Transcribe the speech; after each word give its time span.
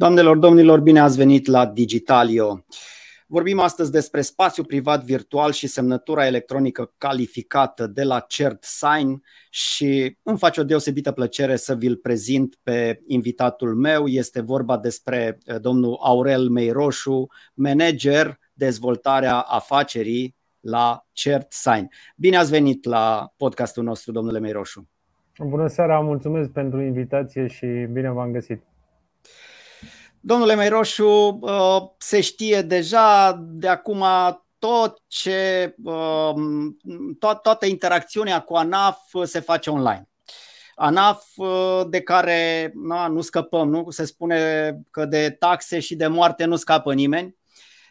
Doamnelor, 0.00 0.36
domnilor, 0.36 0.80
bine 0.80 1.00
ați 1.00 1.16
venit 1.16 1.46
la 1.46 1.66
Digitalio. 1.66 2.64
Vorbim 3.26 3.60
astăzi 3.60 3.90
despre 3.90 4.20
spațiu 4.20 4.64
privat 4.64 5.04
virtual 5.04 5.52
și 5.52 5.66
semnătura 5.66 6.26
electronică 6.26 6.92
calificată 6.98 7.86
de 7.86 8.02
la 8.02 8.20
CertSign 8.20 9.22
și 9.50 10.16
îmi 10.22 10.38
face 10.38 10.60
o 10.60 10.64
deosebită 10.64 11.12
plăcere 11.12 11.56
să 11.56 11.74
vi-l 11.74 11.96
prezint 11.96 12.58
pe 12.62 13.00
invitatul 13.06 13.74
meu. 13.74 14.06
Este 14.06 14.40
vorba 14.40 14.78
despre 14.78 15.38
eh, 15.44 15.56
domnul 15.60 15.98
Aurel 16.02 16.48
Meiroșu, 16.48 17.26
manager 17.54 18.38
dezvoltarea 18.52 19.40
afacerii 19.40 20.36
la 20.60 21.06
CertSign. 21.12 21.88
Bine 22.16 22.36
ați 22.36 22.50
venit 22.50 22.84
la 22.84 23.32
podcastul 23.36 23.84
nostru, 23.84 24.12
domnule 24.12 24.38
Meiroșu. 24.38 24.88
Bună 25.38 25.66
seara, 25.66 26.00
mulțumesc 26.00 26.50
pentru 26.50 26.80
invitație 26.80 27.46
și 27.46 27.66
bine 27.92 28.10
v-am 28.10 28.32
găsit. 28.32 28.62
Domnule 30.22 30.54
Meiroșu, 30.54 31.38
uh, 31.40 31.82
se 31.98 32.20
știe 32.20 32.62
deja 32.62 33.32
de 33.42 33.68
acum 33.68 34.04
tot 34.58 35.02
ce, 35.06 35.74
uh, 35.84 36.32
to- 37.18 37.40
toată 37.42 37.66
interacțiunea 37.66 38.40
cu 38.40 38.54
ANAF 38.54 38.98
se 39.22 39.40
face 39.40 39.70
online. 39.70 40.08
ANAF 40.74 41.24
uh, 41.36 41.80
de 41.88 42.00
care 42.00 42.72
na, 42.74 43.06
nu 43.06 43.20
scăpăm, 43.20 43.68
nu? 43.68 43.90
Se 43.90 44.04
spune 44.04 44.72
că 44.90 45.04
de 45.04 45.30
taxe 45.30 45.80
și 45.80 45.96
de 45.96 46.06
moarte 46.06 46.44
nu 46.44 46.56
scapă 46.56 46.94
nimeni. 46.94 47.38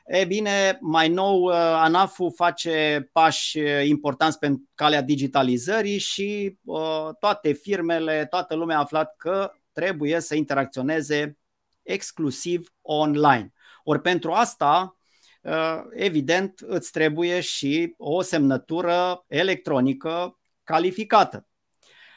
E 0.06 0.26
bine, 0.26 0.78
mai 0.82 1.10
nou, 1.10 1.46
ANAF-ul 1.76 2.32
face 2.36 3.10
pași 3.12 3.60
importanți 3.84 4.40
pe 4.40 4.54
calea 4.76 5.02
digitalizării 5.02 5.98
și 5.98 6.58
toate 7.20 7.52
firmele, 7.52 8.26
toată 8.30 8.56
lumea 8.56 8.78
a 8.78 8.80
aflat 8.80 9.16
că 9.18 9.52
trebuie 9.72 10.20
să 10.20 10.36
interacționeze 10.36 11.39
exclusiv 11.92 12.74
online. 12.82 13.54
Ori 13.84 14.02
pentru 14.02 14.32
asta, 14.32 14.98
uh, 15.42 15.82
evident, 15.92 16.60
îți 16.60 16.92
trebuie 16.92 17.40
și 17.40 17.94
o 17.98 18.22
semnătură 18.22 19.26
electronică 19.28 20.40
calificată. 20.64 21.48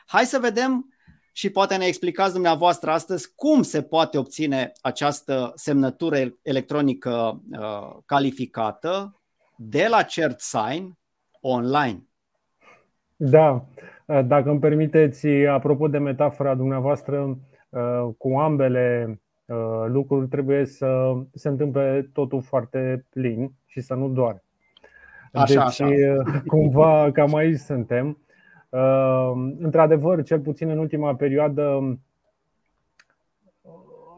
Hai 0.06 0.24
să 0.24 0.38
vedem 0.38 0.86
și 1.32 1.50
poate 1.50 1.76
ne 1.76 1.84
explicați 1.84 2.32
dumneavoastră 2.32 2.90
astăzi 2.90 3.32
cum 3.34 3.62
se 3.62 3.82
poate 3.82 4.18
obține 4.18 4.72
această 4.80 5.52
semnătură 5.54 6.16
electronică 6.42 7.42
uh, 7.50 7.96
calificată 8.06 9.20
de 9.56 9.86
la 9.90 10.02
CertSign 10.02 10.98
online. 11.40 12.06
Da, 13.16 13.66
dacă 14.06 14.50
îmi 14.50 14.60
permiteți, 14.60 15.26
apropo 15.26 15.88
de 15.88 15.98
metafora 15.98 16.54
dumneavoastră, 16.54 17.38
uh, 17.68 18.08
cu 18.18 18.38
ambele 18.38 19.20
Uh, 19.52 19.84
lucruri 19.88 20.28
trebuie 20.28 20.64
să 20.64 21.12
se 21.32 21.48
întâmple 21.48 22.10
totul 22.12 22.42
foarte 22.42 23.04
plin 23.10 23.52
și 23.66 23.80
să 23.80 23.94
nu 23.94 24.08
doare. 24.08 24.44
Așa, 25.32 25.44
deci, 25.46 25.56
așa. 25.56 25.86
Uh, 25.86 26.40
cumva, 26.46 27.10
cam 27.12 27.34
aici 27.34 27.58
suntem. 27.58 28.18
Uh, 28.68 29.32
într-adevăr, 29.58 30.22
cel 30.22 30.40
puțin 30.40 30.68
în 30.68 30.78
ultima 30.78 31.14
perioadă, 31.14 31.98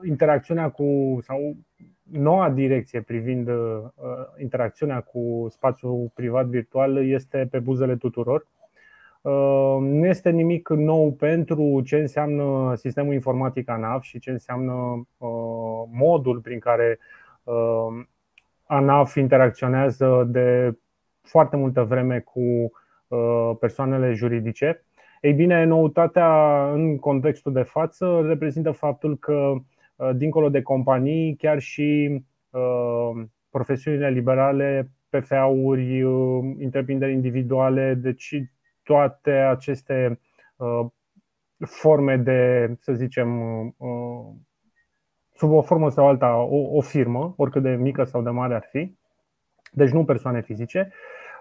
interacțiunea 0.09 0.71
cu 0.71 1.19
sau 1.23 1.57
noua 2.03 2.51
direcție 2.51 3.01
privind 3.01 3.49
interacțiunea 4.39 5.01
cu 5.01 5.47
spațiul 5.51 6.11
privat 6.15 6.47
virtual 6.47 7.09
este 7.09 7.49
pe 7.51 7.59
buzele 7.59 7.97
tuturor. 7.97 8.47
Uh, 9.25 9.77
nu 9.81 10.07
este 10.07 10.31
nimic 10.31 10.69
nou 10.69 11.13
pentru 11.13 11.83
ce 11.85 11.97
înseamnă 11.97 12.75
sistemul 12.77 13.13
informatic 13.13 13.69
ANAF 13.69 14.03
și 14.03 14.19
ce 14.19 14.31
înseamnă 14.31 14.73
uh, 15.17 15.29
modul 15.93 16.41
prin 16.41 16.59
care 16.59 16.99
uh, 17.43 18.05
ANAF 18.67 19.15
interacționează 19.17 20.29
de 20.31 20.79
foarte 21.23 21.57
multă 21.57 21.83
vreme 21.83 22.19
cu 22.21 22.73
persoanele 23.61 24.13
juridice. 24.13 24.85
Ei 25.21 25.33
bine, 25.33 25.65
noutatea 25.65 26.71
în 26.73 26.99
contextul 26.99 27.53
de 27.53 27.63
față 27.63 28.25
reprezintă 28.27 28.71
faptul 28.71 29.19
că, 29.19 29.55
dincolo 30.15 30.49
de 30.49 30.63
companii, 30.63 31.37
chiar 31.37 31.59
și 31.59 32.21
profesiunile 33.51 34.11
liberale, 34.11 34.91
PFA-uri, 35.09 36.03
întreprinderi 36.65 37.13
individuale, 37.13 37.95
deci 37.95 38.35
toate 38.85 39.31
aceste 39.31 40.21
uh, 40.57 40.87
forme 41.67 42.17
de, 42.17 42.71
să 42.81 42.93
zicem, 42.93 43.39
uh, 43.77 44.27
sub 45.35 45.53
o 45.53 45.63
formă 45.63 45.91
sau 45.91 46.09
alta, 46.09 46.37
o, 46.37 46.77
o 46.77 46.81
firmă, 46.81 47.35
oricât 47.37 47.63
de 47.63 47.71
mică 47.71 48.05
sau 48.05 48.23
de 48.23 48.31
mare 48.31 48.55
ar 48.55 48.67
fi, 48.71 48.97
deci 49.73 49.91
nu 49.91 50.05
persoane 50.05 50.43
fizice, 50.43 50.93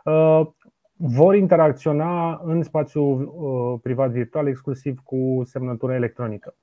uh, 0.03 0.47
vor 0.95 1.35
interacționa 1.35 2.41
în 2.43 2.63
spațiul 2.63 3.79
privat 3.83 4.11
virtual 4.11 4.47
exclusiv 4.47 4.99
cu 5.03 5.41
semnătură 5.45 5.93
electronică. 5.93 6.55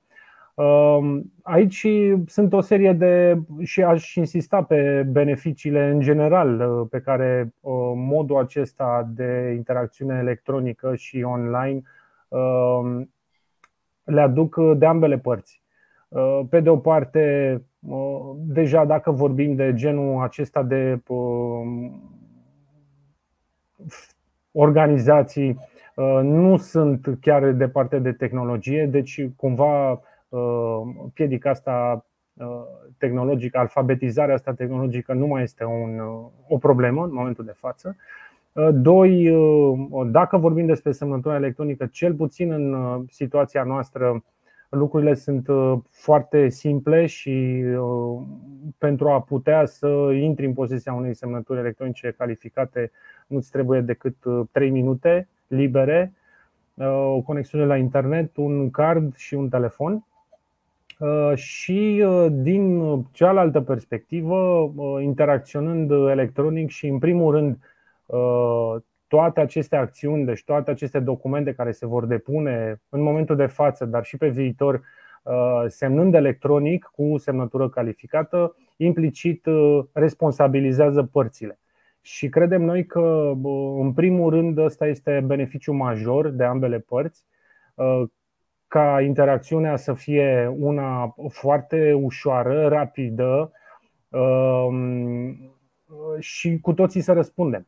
Aici 1.41 1.87
sunt 2.25 2.53
o 2.53 2.61
serie 2.61 2.93
de, 2.93 3.41
și 3.59 3.83
aș 3.83 4.15
insista 4.15 4.63
pe 4.63 5.07
beneficiile 5.11 5.89
în 5.89 5.99
general 5.99 6.85
pe 6.89 6.99
care 6.99 7.53
modul 7.95 8.37
acesta 8.37 9.09
de 9.13 9.53
interacțiune 9.55 10.17
electronică 10.17 10.95
și 10.95 11.23
online 11.23 11.81
le 14.03 14.21
aduc 14.21 14.77
de 14.77 14.85
ambele 14.85 15.17
părți. 15.17 15.61
Pe 16.49 16.59
de 16.59 16.69
o 16.69 16.77
parte, 16.77 17.61
deja 18.35 18.85
dacă 18.85 19.11
vorbim 19.11 19.55
de 19.55 19.73
genul 19.73 20.21
acesta 20.21 20.63
de 20.63 21.01
organizații, 24.51 25.59
nu 26.21 26.57
sunt 26.57 27.17
chiar 27.21 27.51
departe 27.51 27.99
de 27.99 28.11
tehnologie, 28.11 28.85
deci 28.85 29.27
cumva 29.35 29.89
Uh, 29.91 30.10
piedica 31.13 31.49
asta 31.49 32.05
uh, 32.33 32.45
tehnologică, 32.97 33.57
alfabetizarea 33.57 34.33
asta 34.33 34.53
tehnologică 34.53 35.13
nu 35.13 35.27
mai 35.27 35.43
este 35.43 35.63
un, 35.63 35.99
uh, 35.99 36.25
o 36.47 36.57
problemă 36.57 37.03
în 37.03 37.13
momentul 37.13 37.45
de 37.45 37.55
față. 37.55 37.95
Doi, 38.71 39.33
dacă 40.05 40.37
vorbim 40.37 40.65
despre 40.65 40.91
semnătura 40.91 41.35
electronică, 41.35 41.85
cel 41.85 42.13
puțin 42.13 42.51
în 42.51 42.75
situația 43.09 43.63
noastră, 43.63 44.23
lucrurile 44.69 45.13
sunt 45.13 45.47
foarte 45.89 46.49
simple 46.49 47.05
și 47.05 47.63
pentru 48.77 49.09
a 49.09 49.21
putea 49.21 49.65
să 49.65 49.87
intri 50.21 50.45
în 50.45 50.53
posesia 50.53 50.93
unei 50.93 51.13
semnături 51.13 51.59
electronice 51.59 52.13
calificate, 52.17 52.91
nu-ți 53.27 53.51
trebuie 53.51 53.81
decât 53.81 54.15
3 54.51 54.69
minute 54.69 55.27
libere, 55.47 56.13
o 57.13 57.21
conexiune 57.21 57.65
la 57.65 57.77
internet, 57.77 58.37
un 58.37 58.69
card 58.69 59.15
și 59.15 59.33
un 59.33 59.49
telefon. 59.49 60.05
Uh, 61.01 61.31
și 61.35 62.03
uh, 62.05 62.25
din 62.31 62.81
cealaltă 63.11 63.61
perspectivă, 63.61 64.35
uh, 64.75 65.03
interacționând 65.03 65.91
electronic 65.91 66.69
și 66.69 66.87
în 66.87 66.99
primul 66.99 67.31
rând 67.31 67.57
toate 69.07 69.39
aceste 69.39 69.75
acțiuni, 69.75 70.25
deci 70.25 70.43
toate 70.43 70.71
aceste 70.71 70.99
documente 70.99 71.53
care 71.53 71.71
se 71.71 71.85
vor 71.85 72.05
depune 72.05 72.81
în 72.89 73.01
momentul 73.01 73.35
de 73.35 73.45
față, 73.45 73.85
dar 73.85 74.03
și 74.03 74.17
pe 74.17 74.29
viitor, 74.29 74.81
semnând 75.67 76.13
electronic 76.13 76.89
cu 76.95 77.17
semnătură 77.17 77.69
calificată, 77.69 78.55
implicit 78.77 79.45
responsabilizează 79.93 81.03
părțile. 81.03 81.59
Și 82.01 82.29
credem 82.29 82.61
noi 82.61 82.85
că, 82.85 83.33
în 83.79 83.93
primul 83.93 84.29
rând, 84.29 84.57
ăsta 84.57 84.87
este 84.87 85.23
beneficiu 85.25 85.73
major 85.73 86.29
de 86.29 86.43
ambele 86.43 86.79
părți, 86.79 87.25
ca 88.71 89.01
interacțiunea 89.01 89.75
să 89.75 89.93
fie 89.93 90.55
una 90.57 91.15
foarte 91.29 91.93
ușoară, 91.93 92.67
rapidă 92.67 93.51
um, 94.09 95.37
și 96.19 96.59
cu 96.59 96.73
toții 96.73 97.01
să 97.01 97.13
răspundem. 97.13 97.67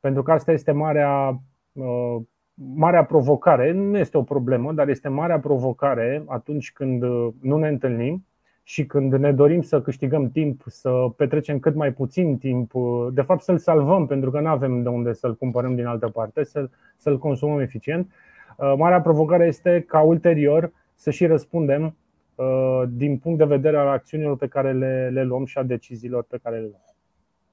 Pentru 0.00 0.22
că 0.22 0.32
asta 0.32 0.52
este 0.52 0.72
marea, 0.72 1.40
uh, 1.72 2.16
marea 2.54 3.04
provocare. 3.04 3.72
Nu 3.72 3.98
este 3.98 4.18
o 4.18 4.22
problemă, 4.22 4.72
dar 4.72 4.88
este 4.88 5.08
marea 5.08 5.40
provocare 5.40 6.24
atunci 6.26 6.72
când 6.72 7.02
nu 7.40 7.56
ne 7.56 7.68
întâlnim 7.68 8.26
și 8.62 8.86
când 8.86 9.14
ne 9.14 9.32
dorim 9.32 9.62
să 9.62 9.82
câștigăm 9.82 10.30
timp, 10.30 10.62
să 10.66 10.90
petrecem 11.16 11.58
cât 11.58 11.74
mai 11.74 11.92
puțin 11.92 12.38
timp, 12.38 12.72
de 13.12 13.22
fapt 13.22 13.42
să-l 13.42 13.58
salvăm, 13.58 14.06
pentru 14.06 14.30
că 14.30 14.40
nu 14.40 14.48
avem 14.48 14.82
de 14.82 14.88
unde 14.88 15.12
să-l 15.12 15.36
cumpărăm 15.36 15.74
din 15.74 15.86
altă 15.86 16.08
parte, 16.08 16.44
să-l, 16.44 16.70
să-l 16.96 17.18
consumăm 17.18 17.58
eficient 17.58 18.06
Uh, 18.06 18.29
marea 18.76 19.00
provocare 19.00 19.46
este 19.46 19.84
ca 19.88 20.00
ulterior 20.00 20.72
să 20.94 21.10
și 21.10 21.26
răspundem 21.26 21.96
uh, 22.34 22.82
din 22.88 23.18
punct 23.18 23.38
de 23.38 23.44
vedere 23.44 23.76
al 23.76 23.88
acțiunilor 23.88 24.36
pe 24.36 24.46
care 24.46 24.72
le, 24.72 25.10
le 25.12 25.24
luăm 25.24 25.44
și 25.44 25.58
a 25.58 25.62
deciziilor 25.62 26.22
pe 26.22 26.38
care 26.42 26.56
le 26.56 26.62
luăm. 26.62 26.84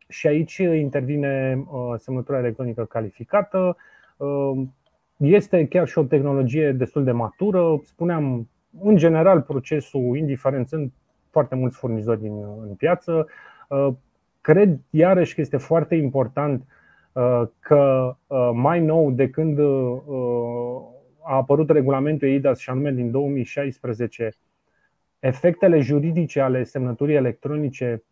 Și 0.07 0.27
aici 0.27 0.57
intervine 0.57 1.63
uh, 1.71 1.93
semnătura 1.97 2.37
electronică 2.37 2.85
calificată. 2.85 3.77
Este 5.17 5.67
chiar 5.67 5.87
și 5.87 5.97
o 5.97 6.03
tehnologie 6.03 6.71
destul 6.71 7.03
de 7.03 7.11
matură. 7.11 7.81
Spuneam, 7.83 8.49
în 8.81 8.97
general, 8.97 9.41
procesul, 9.41 10.17
indiferent, 10.17 10.67
sunt 10.67 10.93
foarte 11.29 11.55
mulți 11.55 11.77
furnizori 11.77 12.21
din, 12.21 12.33
în 12.67 12.73
piață. 12.77 13.27
Cred 14.41 14.79
iarăși 14.89 15.35
că 15.35 15.41
este 15.41 15.57
foarte 15.57 15.95
important 15.95 16.63
că 17.59 18.15
mai 18.53 18.79
nou 18.79 19.11
de 19.11 19.29
când 19.29 19.59
a 21.27 21.35
apărut 21.35 21.69
regulamentul 21.69 22.27
EIDAS 22.27 22.59
și 22.59 22.69
anume 22.69 22.91
din 22.91 23.11
2016, 23.11 24.29
efectele 25.19 25.79
juridice 25.79 26.39
ale 26.39 26.63
semnăturii 26.63 27.15
electronice 27.15 28.03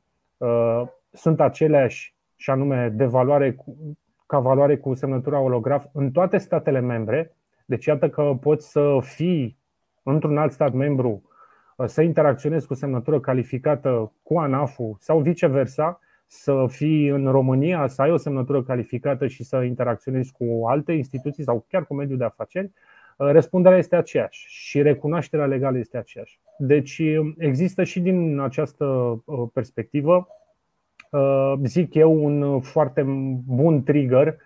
sunt 1.12 1.40
aceleași 1.40 2.16
și 2.36 2.50
anume 2.50 2.90
de 2.90 3.06
valoare 3.06 3.54
cu, 3.54 3.78
ca 4.26 4.40
valoare 4.40 4.78
cu 4.78 4.94
semnătura 4.94 5.38
holograf 5.38 5.86
în 5.94 6.12
toate 6.12 6.38
statele 6.38 6.80
membre. 6.80 7.36
Deci 7.66 7.86
iată 7.86 8.10
că 8.10 8.38
poți 8.42 8.72
să 8.72 8.98
fii 9.02 9.58
într-un 10.04 10.38
alt 10.38 10.52
stat 10.52 10.74
membru, 10.74 11.30
să 11.86 12.02
interacționezi 12.02 12.68
cu 12.68 12.74
semnătură 12.74 13.20
calificată 13.20 14.12
cu 14.24 14.38
ANAF-ul 14.38 14.96
sau 15.00 15.20
viceversa, 15.20 16.00
să 16.28 16.66
fii 16.68 17.08
în 17.08 17.32
România, 17.32 17.88
să 17.88 18.02
ai 18.02 18.12
o 18.12 18.18
semnătură 18.18 18.64
calificată 18.64 19.28
și 19.28 19.44
să 19.44 19.62
interacționezi 19.62 20.32
cu 20.32 20.68
alte 20.68 20.92
instituții 20.92 21.44
sau 21.44 21.66
chiar 21.70 21.86
cu 21.86 21.94
mediul 21.94 22.18
de 22.18 22.24
afaceri, 22.24 22.72
răspunderea 23.16 23.78
este 23.78 23.96
aceeași 23.96 24.46
și 24.48 24.82
recunoașterea 24.82 25.46
legală 25.46 25.78
este 25.78 25.98
aceeași. 25.98 26.40
Deci 26.58 27.02
există 27.38 27.84
și 27.84 28.00
din 28.00 28.40
această 28.40 28.86
uh, 29.26 29.48
perspectivă 29.54 30.28
Uh, 31.16 31.54
zic 31.64 31.94
eu, 31.94 32.26
un 32.26 32.62
foarte 32.62 33.02
bun 33.46 33.84
trigger 33.84 34.38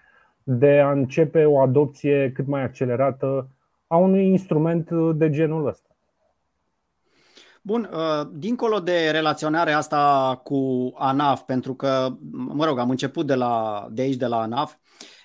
de 0.44 0.80
a 0.80 0.92
începe 0.92 1.46
o 1.46 1.60
adopție 1.60 2.32
cât 2.32 2.48
mai 2.48 2.64
accelerată 2.64 3.50
a 3.88 3.98
unui 3.98 4.28
instrument 4.28 4.90
de 5.16 5.30
genul 5.30 5.68
ăsta. 5.68 5.88
Bun, 7.62 7.90
uh, 7.94 8.28
dincolo 8.34 8.80
de 8.80 9.10
relaționarea 9.12 9.78
asta 9.78 10.42
cu 10.44 10.92
ANAF, 10.98 11.42
pentru 11.42 11.74
că, 11.74 12.08
mă 12.32 12.66
rog, 12.66 12.80
am 12.80 12.90
început 12.90 13.26
de, 13.26 13.36
la, 13.36 13.88
de 13.92 14.02
aici, 14.02 14.16
de 14.16 14.26
la 14.26 14.42
ANAF, 14.42 14.74
Uh, 14.74 15.19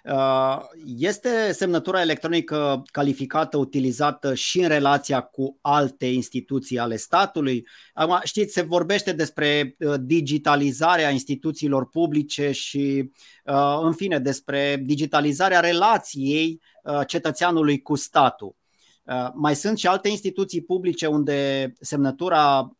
este 0.97 1.53
semnătura 1.53 2.01
electronică 2.01 2.83
calificată, 2.91 3.57
utilizată 3.57 4.35
și 4.35 4.61
în 4.61 4.69
relația 4.69 5.21
cu 5.21 5.59
alte 5.61 6.07
instituții 6.07 6.79
ale 6.79 6.97
statului? 6.97 7.67
Acum, 7.93 8.21
știți, 8.23 8.53
se 8.53 8.63
vorbește 8.63 9.13
despre 9.13 9.77
uh, 9.79 9.95
digitalizarea 10.01 11.11
instituțiilor 11.11 11.89
publice 11.89 12.51
și, 12.51 13.11
uh, 13.45 13.79
în 13.83 13.93
fine, 13.93 14.19
despre 14.19 14.83
digitalizarea 14.83 15.61
relației 15.61 16.61
cetățeanului 17.07 17.83
cu 17.83 17.95
statul. 17.95 18.57
Mai 19.35 19.55
sunt 19.55 19.79
și 19.79 19.87
alte 19.87 20.09
instituții 20.09 20.63
publice 20.63 21.07
unde 21.07 21.73
semnătura 21.81 22.71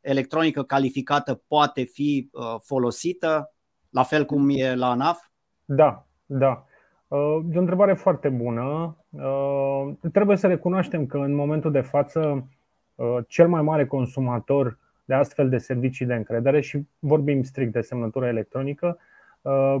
electronică 0.00 0.62
calificată 0.62 1.42
poate 1.46 1.82
fi 1.82 2.30
folosită, 2.62 3.54
la 3.90 4.02
fel 4.02 4.24
cum 4.24 4.48
e 4.50 4.74
la 4.74 4.90
ANAF? 4.90 5.18
Da, 5.64 6.07
da. 6.28 6.64
Uh, 7.08 7.40
e 7.52 7.56
o 7.56 7.60
întrebare 7.60 7.94
foarte 7.94 8.28
bună. 8.28 8.96
Uh, 9.10 9.88
trebuie 10.12 10.36
să 10.36 10.46
recunoaștem 10.46 11.06
că 11.06 11.18
în 11.18 11.34
momentul 11.34 11.70
de 11.72 11.80
față 11.80 12.48
uh, 12.94 13.16
cel 13.28 13.48
mai 13.48 13.62
mare 13.62 13.86
consumator 13.86 14.78
de 15.04 15.14
astfel 15.14 15.48
de 15.48 15.58
servicii 15.58 16.06
de 16.06 16.14
încredere 16.14 16.60
și 16.60 16.86
vorbim 16.98 17.42
strict 17.42 17.72
de 17.72 17.80
semnătură 17.80 18.26
electronică 18.26 18.98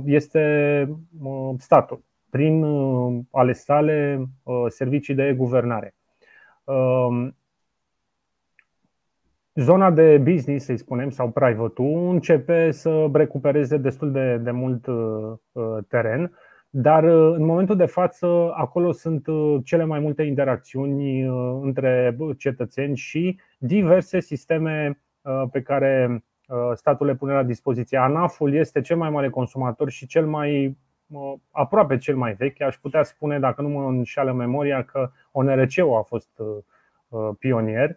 este 0.04 0.98
statul 1.58 2.02
prin 2.30 2.64
ale 3.30 3.52
sale 3.52 4.28
servicii 4.68 5.14
de 5.14 5.34
guvernare. 5.36 5.94
Zona 9.60 9.90
de 9.90 10.18
business, 10.18 10.64
să 10.64 10.74
spunem, 10.76 11.10
sau 11.10 11.30
private 11.30 11.82
începe 11.82 12.70
să 12.70 13.08
recupereze 13.12 13.76
destul 13.76 14.12
de, 14.12 14.36
de 14.36 14.50
mult 14.50 14.86
uh, 14.86 15.78
teren, 15.88 16.32
dar 16.70 17.04
uh, 17.04 17.34
în 17.36 17.44
momentul 17.44 17.76
de 17.76 17.84
față 17.84 18.26
acolo 18.54 18.92
sunt 18.92 19.26
uh, 19.26 19.56
cele 19.64 19.84
mai 19.84 19.98
multe 19.98 20.22
interacțiuni 20.22 21.20
între 21.62 22.16
cetățeni 22.36 22.96
și 22.96 23.40
diverse 23.58 24.20
sisteme 24.20 25.00
pe 25.52 25.62
care 25.62 26.24
statul 26.74 27.06
le 27.06 27.14
pune 27.14 27.32
la 27.32 27.42
dispoziție. 27.42 27.98
ANAF-ul 27.98 28.54
este 28.54 28.80
cel 28.80 28.96
mai 28.96 29.10
mare 29.10 29.30
consumator 29.30 29.90
și 29.90 30.06
cel 30.06 30.26
mai 30.26 30.76
aproape 31.50 31.96
cel 31.96 32.16
mai 32.16 32.34
vechi. 32.34 32.60
Aș 32.60 32.76
putea 32.76 33.02
spune, 33.02 33.38
dacă 33.38 33.62
nu 33.62 33.68
mă 33.68 33.88
înșală 33.88 34.32
memoria, 34.32 34.82
că 34.82 35.10
ONRC-ul 35.32 35.96
a 35.96 36.02
fost 36.02 36.28
pionier 37.38 37.88
Uh, 37.88 37.96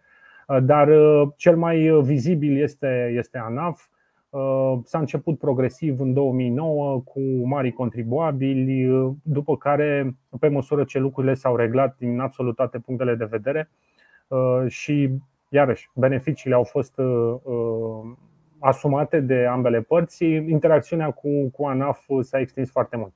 dar 0.60 0.88
uh, 0.88 1.28
cel 1.36 1.58
mai 1.58 1.90
uh, 1.90 2.04
vizibil 2.04 2.62
este, 2.62 3.14
este 3.18 3.38
ANAF. 3.38 3.88
S-a 4.84 5.00
început 5.00 5.40
progresiv 5.40 6.00
în 6.00 6.14
2009 6.14 7.02
cu 7.02 7.20
mari 7.44 7.72
contribuabili, 7.72 8.90
după 9.24 9.58
care, 9.58 10.16
pe 10.40 10.48
măsură 10.48 10.84
ce 10.84 11.00
lucrurile 11.00 11.34
s-au 11.34 11.56
reglat 11.56 11.96
din 11.98 12.20
absolut 12.20 12.56
toate 12.56 12.80
punctele 12.80 13.16
de 13.16 13.26
vedere 13.26 13.70
și, 14.68 15.10
iarăși, 15.50 15.90
beneficiile 15.96 16.56
au 16.56 16.64
fost 16.64 17.02
asumate 18.60 19.20
de 19.20 19.46
ambele 19.46 19.82
părți, 19.82 20.26
interacțiunea 20.26 21.12
cu, 21.12 21.50
cu 21.50 21.66
ANAF 21.66 22.06
s-a 22.22 22.40
extins 22.40 22.72
foarte 22.72 22.98
mult. 22.98 23.14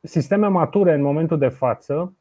Sisteme 0.00 0.46
mature 0.46 0.94
în 0.94 1.02
momentul 1.02 1.38
de 1.38 1.48
față 1.48 1.94
Uh, 2.02 2.19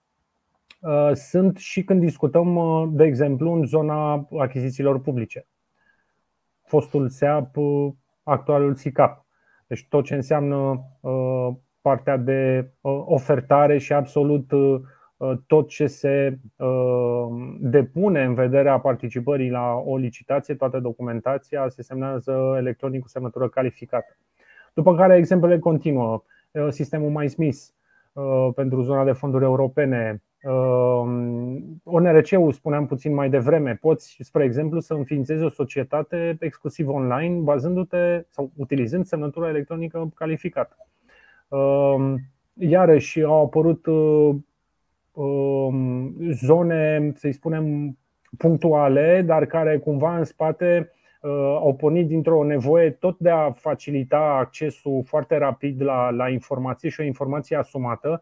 sunt 1.14 1.58
și 1.58 1.84
când 1.84 2.00
discutăm, 2.00 2.56
uh, 2.56 2.90
de 2.92 3.04
exemplu, 3.04 3.52
în 3.52 3.66
zona 3.66 4.28
achizițiilor 4.40 5.02
publice. 5.02 5.48
Fostul 6.62 7.10
SEAP, 7.10 7.56
uh, 7.56 7.92
actualul 8.24 8.76
SICAP. 8.76 9.26
Deci 9.68 9.88
tot 9.90 10.06
ce 10.06 10.16
înseamnă 10.16 10.84
partea 11.82 12.18
de 12.18 12.72
ofertare 13.06 13.78
și 13.78 13.94
absolut 13.94 14.52
tot 15.48 15.68
ce 15.68 15.88
se 15.88 16.40
depune 17.60 18.24
în 18.24 18.34
vederea 18.34 18.80
participării 18.80 19.50
la 19.50 19.74
o 19.74 19.98
licitație, 19.98 20.56
toată 20.56 20.80
documentația 20.80 21.70
se 21.70 21.82
semnează 21.82 22.56
electronic 22.58 23.02
cu 23.02 23.08
semnătură 23.08 23.50
calificată. 23.50 24.18
După 24.74 24.96
care 24.96 25.16
exemplele 25.16 25.60
continuă. 25.60 26.24
Sistemul 26.70 27.10
MySmith 27.10 27.60
pentru 28.56 28.82
zona 28.82 29.04
de 29.04 29.12
fonduri 29.12 29.44
europene, 29.44 30.08
Ehm, 30.10 30.29
ONRC-ul, 31.84 32.52
spuneam 32.52 32.86
puțin 32.86 33.14
mai 33.14 33.30
devreme, 33.30 33.76
poți, 33.82 34.18
spre 34.20 34.44
exemplu, 34.44 34.80
să 34.80 34.94
înființezi 34.94 35.44
o 35.44 35.50
societate 35.50 36.38
exclusiv 36.40 36.90
online, 36.90 37.40
bazându-te 37.40 38.26
sau 38.30 38.52
utilizând 38.56 39.06
semnătura 39.06 39.50
electronică 39.50 40.12
calificată. 40.16 40.76
Ehm, 41.50 42.20
iarăși 42.54 43.22
au 43.22 43.44
apărut 43.44 43.86
ehm, 45.16 46.16
zone, 46.32 47.12
să-i 47.16 47.34
spunem, 47.34 47.98
punctuale, 48.38 49.22
dar 49.26 49.46
care 49.46 49.78
cumva 49.78 50.18
în 50.18 50.24
spate 50.24 50.92
au 51.58 51.76
pornit 51.76 52.08
dintr-o 52.08 52.44
nevoie 52.44 52.90
tot 52.90 53.18
de 53.18 53.30
a 53.30 53.52
facilita 53.52 54.20
accesul 54.20 55.04
foarte 55.06 55.38
rapid 55.38 55.82
la, 55.82 56.10
la 56.10 56.30
informație 56.30 56.90
și 56.90 57.00
o 57.00 57.04
informație 57.04 57.56
asumată. 57.56 58.22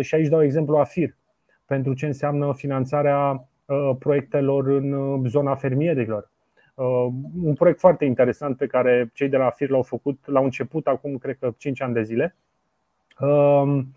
Și 0.00 0.14
aici 0.14 0.28
dau 0.28 0.42
exemplu 0.42 0.76
AFIR, 0.76 1.16
pentru 1.66 1.94
ce 1.94 2.06
înseamnă 2.06 2.52
finanțarea 2.54 3.48
uh, 3.64 3.90
proiectelor 3.98 4.66
în 4.66 4.92
uh, 4.92 5.20
zona 5.28 5.54
fermierilor. 5.54 6.30
Uh, 6.74 7.06
un 7.42 7.54
proiect 7.54 7.78
foarte 7.78 8.04
interesant 8.04 8.56
pe 8.56 8.66
care 8.66 9.10
cei 9.14 9.28
de 9.28 9.36
la 9.36 9.50
FIR 9.50 9.68
l-au 9.70 9.82
făcut, 9.82 10.18
l-au 10.24 10.44
început 10.44 10.86
acum, 10.86 11.16
cred 11.18 11.36
că 11.40 11.54
5 11.56 11.82
ani 11.82 11.94
de 11.94 12.02
zile. 12.02 12.36
Um, 13.20 13.92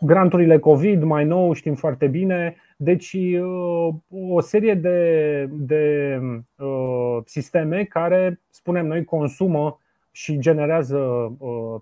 granturile 0.00 0.58
COVID, 0.58 1.02
mai 1.02 1.24
nou, 1.24 1.52
știm 1.52 1.74
foarte 1.74 2.06
bine. 2.06 2.56
Deci, 2.76 3.16
o 4.10 4.40
serie 4.40 4.74
de, 4.74 5.48
de 5.50 6.18
sisteme 7.24 7.84
care, 7.84 8.40
spunem 8.50 8.86
noi, 8.86 9.04
consumă 9.04 9.80
și 10.10 10.38
generează 10.38 11.32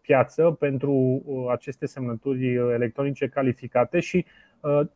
piață 0.02 0.56
pentru 0.58 1.22
aceste 1.50 1.86
semnături 1.86 2.54
electronice 2.54 3.28
calificate 3.28 4.00
și 4.00 4.16
Uh, 4.16 4.51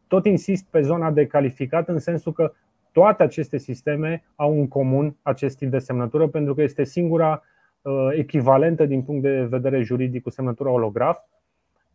tot 0.07 0.25
insist 0.27 0.67
pe 0.71 0.81
zona 0.81 1.11
de 1.11 1.27
calificat 1.27 1.89
în 1.89 1.99
sensul 1.99 2.33
că 2.33 2.53
toate 2.93 3.23
aceste 3.23 3.59
sisteme 3.59 4.25
au 4.35 4.59
în 4.59 4.69
comun 4.69 5.17
acest 5.23 5.57
tip 5.57 5.71
de 5.71 5.79
semnătură 5.79 6.29
pentru 6.29 6.55
că 6.55 6.63
este 6.63 6.85
singura 6.85 7.43
uh, 7.83 8.09
echivalentă 8.13 8.87
din 8.87 9.03
punct 9.03 9.23
de 9.23 9.45
vedere 9.45 9.83
juridic 9.83 10.23
cu 10.23 10.31
semnătura 10.31 10.71
holograf, 10.71 11.19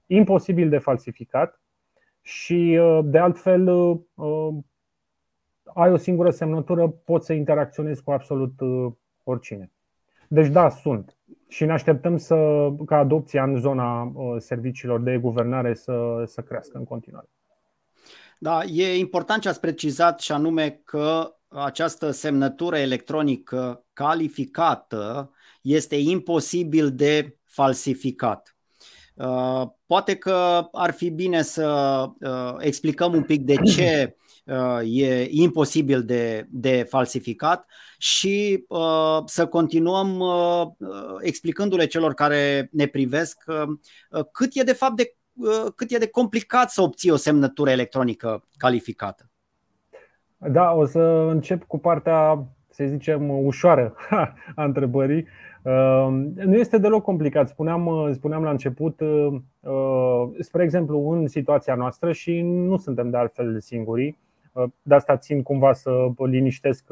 imposibil 0.05 0.69
de 0.69 0.77
falsificat 0.77 1.61
și 2.21 2.79
uh, 2.81 2.99
de 3.03 3.17
altfel 3.17 3.69
ai 5.73 5.91
o 5.91 5.95
singură 5.95 6.29
semnătură, 6.29 6.87
poți 6.87 7.25
să 7.25 7.33
interacționezi 7.33 8.03
cu 8.03 8.11
absolut 8.11 8.53
oricine. 9.23 9.71
Deci 10.27 10.47
da, 10.47 10.69
sunt. 10.69 11.17
Și 11.47 11.65
ne 11.65 11.71
așteptăm 11.71 12.17
să, 12.17 12.69
ca 12.85 12.97
adopția 12.97 13.43
în 13.43 13.55
zona 13.55 14.11
serviciilor 14.37 15.01
de 15.01 15.17
guvernare 15.17 15.73
să, 15.73 16.23
să 16.25 16.41
crească 16.41 16.77
în 16.77 16.83
continuare. 16.83 17.29
Da, 18.43 18.63
e 18.63 18.97
important 18.97 19.41
ce 19.41 19.49
ați 19.49 19.59
precizat 19.59 20.19
și 20.19 20.31
anume 20.31 20.81
că 20.83 21.35
această 21.47 22.11
semnătură 22.11 22.77
electronică 22.77 23.85
calificată 23.93 25.31
este 25.61 25.95
imposibil 25.95 26.91
de 26.91 27.37
falsificat. 27.45 28.55
Uh, 29.15 29.67
poate 29.85 30.15
că 30.15 30.67
ar 30.71 30.91
fi 30.91 31.09
bine 31.09 31.41
să 31.41 32.05
uh, 32.19 32.55
explicăm 32.59 33.13
un 33.13 33.23
pic 33.23 33.41
de 33.41 33.55
ce 33.55 34.15
uh, 34.45 34.79
e 34.83 35.27
imposibil 35.29 36.03
de, 36.03 36.47
de 36.49 36.85
falsificat 36.89 37.65
și 37.97 38.65
să 39.25 39.47
continuăm 39.47 40.23
explicându-le 41.19 41.85
celor 41.85 42.13
care 42.13 42.69
ne 42.71 42.85
privesc 42.85 43.43
cât 44.31 44.49
e 44.53 44.63
de 44.63 44.73
fapt 44.73 44.95
de 44.95 45.15
cât 45.75 45.91
e 45.91 45.97
de 45.97 46.09
complicat 46.09 46.69
să 46.69 46.81
obții 46.81 47.11
o 47.11 47.15
semnătură 47.15 47.69
electronică 47.69 48.43
calificată. 48.57 49.29
Da, 50.37 50.71
o 50.71 50.85
să 50.85 50.99
încep 51.29 51.63
cu 51.63 51.79
partea, 51.79 52.47
să 52.69 52.85
zicem, 52.85 53.29
ușoară 53.29 53.95
a 54.55 54.63
întrebării. 54.63 55.27
Ehm, 55.63 56.33
nu 56.35 56.55
este 56.55 56.77
deloc 56.77 57.03
complicat. 57.03 57.47
Spuneam, 57.47 57.85
uh, 57.85 58.09
spuneam 58.13 58.43
la 58.43 58.49
început, 58.49 58.99
uh, 58.99 59.33
uh, 59.59 60.29
spre 60.39 60.63
exemplu, 60.63 61.09
în 61.09 61.27
situația 61.27 61.75
noastră 61.75 62.11
și 62.11 62.41
nu 62.41 62.77
suntem 62.77 63.09
de 63.09 63.17
altfel 63.17 63.59
singuri, 63.59 64.17
de 64.81 64.95
asta 64.95 65.17
țin 65.17 65.43
cumva 65.43 65.73
să 65.73 66.07
liniștesc 66.15 66.85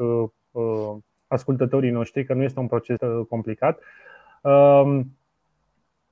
ascultătorii 1.26 1.90
noștri 1.90 2.24
că 2.24 2.34
nu 2.34 2.42
este 2.42 2.60
un 2.60 2.66
proces 2.66 2.96
complicat. 3.28 3.78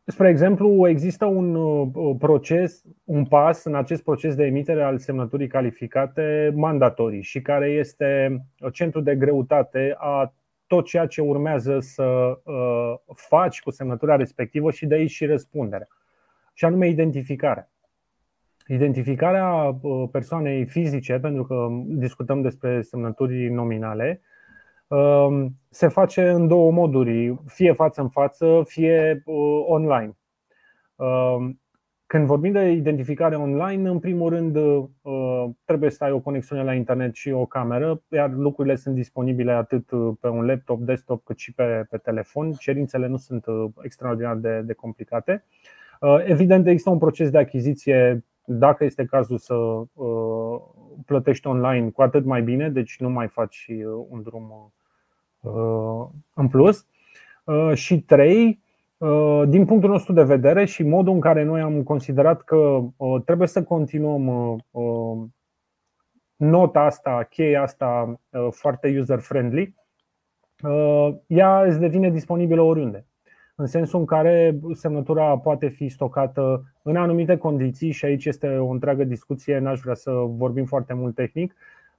Ehm, 0.09 0.15
spre 0.15 0.29
exemplu, 0.29 0.89
există 0.89 1.25
un 1.25 2.17
proces, 2.19 2.83
un 3.05 3.25
pas 3.25 3.65
în 3.65 3.75
acest 3.75 4.03
proces 4.03 4.35
de 4.35 4.45
emitere 4.45 4.83
al 4.83 4.99
semnăturii 4.99 5.47
calificate 5.47 6.53
mandatorii 6.55 7.23
și 7.23 7.41
care 7.41 7.69
este 7.71 8.41
centru 8.73 9.01
de 9.01 9.17
greutate 9.17 9.95
a 9.99 10.33
tot 10.67 10.85
ceea 10.85 11.07
ce 11.07 11.21
urmează 11.21 11.79
să 11.81 12.39
uh, 12.45 12.95
faci 13.15 13.63
cu 13.63 13.71
semnătura 13.71 14.17
respectivă 14.17 14.71
și 14.71 14.87
de 14.87 14.95
aici 14.95 15.11
și 15.11 15.27
răspunderea. 15.27 15.89
Și 16.55 16.65
anume 16.65 16.89
identificarea. 16.89 17.71
Identificarea 18.67 19.79
uh, 19.81 20.09
persoanei 20.13 20.65
fizice, 20.67 21.19
pentru 21.19 21.45
că 21.45 21.69
discutăm 21.87 22.43
despre 22.43 22.83
semnături 22.83 23.49
nominale, 23.49 24.21
um, 24.21 24.28
se 25.69 25.89
face 25.89 26.29
în 26.29 26.47
două 26.47 26.73
moduri, 26.73 27.39
fie 27.47 27.73
față 27.73 28.01
în 28.01 28.09
față, 28.09 28.63
fie 28.67 29.23
uh, 29.25 29.65
online. 29.67 30.17
Um, 30.97 31.61
când 32.09 32.27
vorbim 32.27 32.53
de 32.53 32.71
identificare 32.71 33.37
online, 33.37 33.89
în 33.89 33.99
primul 33.99 34.29
rând 34.29 34.57
uh, 34.57 35.51
trebuie 35.65 35.91
să 35.91 36.05
ai 36.05 36.11
o 36.11 36.21
conexiune 36.21 36.63
la 36.63 36.75
internet 36.75 37.15
și 37.15 37.31
o 37.31 37.47
cameră, 37.47 38.03
iar 38.09 38.31
lucrurile 38.31 38.75
sunt 38.75 38.95
disponibile 38.95 39.53
atât 39.53 39.91
uh, 39.91 40.15
pe 40.21 40.29
un 40.29 40.47
laptop, 40.47 40.81
desktop, 40.81 41.25
cât 41.25 41.39
și 41.39 41.53
pe, 41.55 41.87
pe 41.91 41.97
telefon. 41.97 42.53
Cerințele 42.53 43.07
nu 43.07 43.17
sunt 43.17 43.47
uh, 43.47 43.65
extraordinar 43.83 44.37
de, 44.37 44.61
de 44.61 44.73
complicate. 44.73 45.45
Evident, 46.25 46.67
există 46.67 46.91
un 46.91 46.99
proces 46.99 47.31
de 47.31 47.39
achiziție, 47.39 48.25
dacă 48.45 48.85
este 48.85 49.05
cazul 49.05 49.39
să 49.39 49.55
plătești 51.07 51.47
online, 51.47 51.91
cu 51.91 52.03
atât 52.03 52.25
mai 52.25 52.43
bine, 52.43 52.71
deci 52.71 53.01
nu 53.01 53.11
mai 53.11 53.29
faci 53.29 53.71
un 54.09 54.23
drum 54.23 54.73
în 56.35 56.49
plus. 56.49 56.87
Și 57.75 58.01
trei, 58.01 58.61
Uh, 58.99 59.43
din 59.49 59.65
punctul 59.65 59.91
nostru 59.91 60.13
de 60.13 60.23
vedere 60.23 60.65
și 60.65 60.83
modul 60.83 61.13
în 61.13 61.21
care 61.21 61.45
noi 61.45 61.61
am 61.61 61.83
considerat 61.83 62.43
că 62.43 62.57
uh, 62.97 63.23
trebuie 63.25 63.49
să 63.49 63.63
continuăm 63.63 64.27
uh, 64.71 65.19
nota 66.37 66.81
asta, 66.81 67.27
cheia 67.31 67.63
asta 67.63 68.21
foarte 68.51 68.99
user-friendly, 68.99 69.75
ea 71.27 71.63
îți 71.63 71.79
devine 71.79 72.11
disponibilă 72.11 72.61
oriunde. 72.61 73.07
În 73.55 73.67
sensul 73.67 73.99
în 73.99 74.05
care 74.05 74.59
semnătura 74.73 75.39
poate 75.39 75.69
fi 75.69 75.89
stocată 75.89 76.65
în 76.83 76.97
anumite 76.97 77.37
condiții 77.37 77.91
și 77.91 78.05
aici 78.05 78.25
este 78.25 78.57
o 78.57 78.69
întreagă 78.69 79.05
discuție, 79.05 79.59
n-aș 79.59 79.81
vrea 79.81 79.95
să 79.95 80.11
vorbim 80.11 80.65
foarte 80.65 80.93
mult 80.93 81.15
tehnic, 81.15 81.55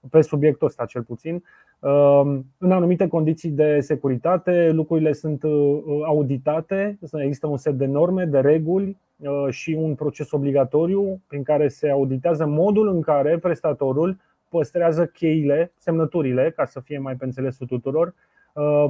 pe 0.09 0.21
subiectul 0.21 0.67
ăsta 0.67 0.85
cel 0.85 1.03
puțin. 1.03 1.43
Ehm, 1.79 2.45
în 2.57 2.71
anumite 2.71 3.07
condiții 3.07 3.49
de 3.49 3.79
securitate, 3.79 4.69
lucrurile 4.71 5.13
sunt 5.13 5.43
uh, 5.43 5.81
auditate, 6.05 6.97
există 7.13 7.47
un 7.47 7.57
set 7.57 7.73
de 7.73 7.85
norme, 7.85 8.25
de 8.25 8.39
reguli 8.39 8.97
uh, 9.17 9.47
și 9.49 9.73
un 9.79 9.95
proces 9.95 10.31
obligatoriu 10.31 11.21
prin 11.27 11.43
care 11.43 11.67
se 11.67 11.89
auditează 11.89 12.45
modul 12.45 12.87
în 12.87 13.01
care 13.01 13.37
prestatorul 13.37 14.17
păstrează 14.49 15.05
cheile, 15.05 15.71
semnăturile, 15.77 16.53
ca 16.55 16.65
să 16.65 16.79
fie 16.79 16.97
mai 16.97 17.15
pe 17.15 17.25
înțelesul 17.25 17.67
tuturor, 17.67 18.13
uh, 18.53 18.89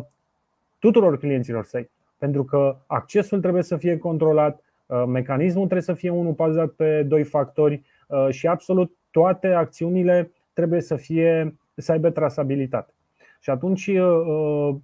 tuturor 0.80 1.18
clienților 1.18 1.64
săi. 1.64 1.90
Pentru 2.18 2.44
că 2.44 2.78
accesul 2.88 3.40
trebuie 3.40 3.64
să 3.64 3.78
fie 3.78 3.98
controlat, 3.98 4.64
mecanismul 5.08 5.64
trebuie 5.64 5.82
să 5.82 5.94
fie 5.94 6.10
unul 6.10 6.32
bazat 6.32 6.70
pe 6.70 7.04
doi 7.04 7.24
factori 7.24 7.82
și 8.30 8.48
absolut 8.48 8.92
toate 9.12 9.48
acțiunile 9.48 10.32
trebuie 10.54 10.82
să 10.82 10.96
fie 10.96 11.56
să 11.76 11.92
aibă 11.92 12.10
trasabilitate. 12.10 12.94
Și 13.40 13.50
atunci 13.50 13.88
uh, 13.88 14.76